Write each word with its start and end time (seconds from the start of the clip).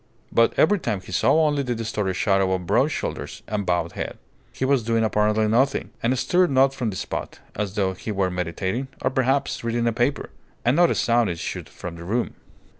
But 0.31 0.55
every 0.57 0.79
time 0.79 0.99
he 0.99 1.11
saw 1.11 1.45
only 1.45 1.61
the 1.61 1.75
distorted 1.75 2.15
shadow 2.15 2.53
of 2.53 2.65
broad 2.65 2.87
shoulders 2.87 3.43
and 3.45 3.67
bowed 3.67 3.91
head. 3.91 4.17
He 4.51 4.65
was 4.65 4.81
doing 4.81 5.03
apparently 5.03 5.47
nothing, 5.47 5.91
and 6.01 6.17
stirred 6.17 6.49
not 6.49 6.73
from 6.73 6.89
the 6.89 6.95
spot, 6.95 7.37
as 7.53 7.75
though 7.75 7.93
he 7.93 8.11
were 8.11 8.31
meditating 8.31 8.87
or, 9.03 9.11
perhaps, 9.11 9.63
reading 9.63 9.85
a 9.85 9.93
paper. 9.93 10.31
And 10.65 10.75
not 10.75 10.89
a 10.89 10.95
sound 10.95 11.29
issued 11.29 11.69
from 11.69 11.97
the 11.97 12.03
room. 12.03 12.33